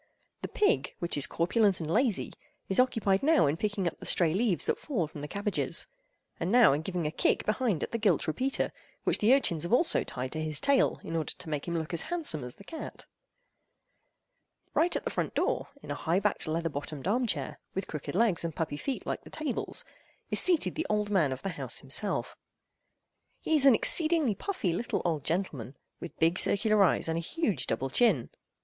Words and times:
The 0.41 0.47
pig—which 0.47 1.15
is 1.15 1.27
corpulent 1.27 1.79
and 1.79 1.87
lazy—is 1.93 2.79
occupied 2.79 3.21
now 3.21 3.45
in 3.45 3.55
picking 3.55 3.85
up 3.87 3.99
the 3.99 4.07
stray 4.07 4.33
leaves 4.33 4.65
that 4.65 4.79
fall 4.79 5.05
from 5.05 5.21
the 5.21 5.27
cabbages, 5.27 5.85
and 6.39 6.51
now 6.51 6.73
in 6.73 6.81
giving 6.81 7.05
a 7.05 7.11
kick 7.11 7.45
behind 7.45 7.83
at 7.83 7.91
the 7.91 7.99
gilt 7.99 8.25
repeater, 8.27 8.73
which 9.03 9.19
the 9.19 9.31
urchins 9.31 9.61
have 9.61 9.71
also 9.73 10.03
tied 10.03 10.31
to 10.31 10.41
his 10.43 10.59
tail 10.59 10.99
in 11.03 11.15
order 11.15 11.33
to 11.33 11.49
make 11.49 11.67
him 11.67 11.77
look 11.77 11.93
as 11.93 12.01
handsome 12.09 12.43
as 12.43 12.55
the 12.55 12.63
cat. 12.63 13.05
Right 14.73 14.95
at 14.95 15.03
the 15.03 15.11
front 15.11 15.35
door, 15.35 15.67
in 15.83 15.91
a 15.91 15.93
high 15.93 16.19
backed 16.19 16.47
leather 16.47 16.67
bottomed 16.69 17.07
armed 17.07 17.29
chair, 17.29 17.59
with 17.75 17.85
crooked 17.85 18.15
legs 18.15 18.43
and 18.43 18.55
puppy 18.55 18.77
feet 18.77 19.05
like 19.05 19.23
the 19.23 19.29
tables, 19.29 19.85
is 20.31 20.39
seated 20.39 20.73
the 20.73 20.87
old 20.89 21.11
man 21.11 21.31
of 21.31 21.43
the 21.43 21.49
house 21.49 21.81
himself. 21.81 22.35
He 23.39 23.55
is 23.55 23.67
an 23.67 23.75
exceedingly 23.75 24.33
puffy 24.33 24.73
little 24.73 25.03
old 25.05 25.23
gentleman, 25.23 25.77
with 25.99 26.17
big 26.17 26.39
circular 26.39 26.83
eyes 26.83 27.07
and 27.07 27.17
a 27.17 27.21
huge 27.21 27.67
double 27.67 27.91
chin. 27.91 28.31